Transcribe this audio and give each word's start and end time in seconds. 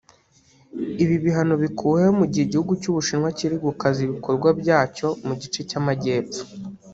Ibi 1.03 1.15
bihano 1.25 1.53
bikuweho 1.63 2.11
mu 2.19 2.25
gihe 2.31 2.43
igihugu 2.47 2.71
cy’u 2.81 2.93
Bushinwa 2.95 3.29
kiri 3.37 3.55
gukaza 3.65 3.99
ibikorwa 4.07 4.47
byacyo 4.61 5.07
mu 5.27 5.33
gice 5.41 5.59
cy’Amajyepfo 5.69 6.41